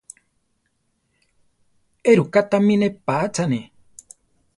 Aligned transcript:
Éruká 2.11 2.41
tamí 2.49 2.75
nepátzaane? 2.83 3.61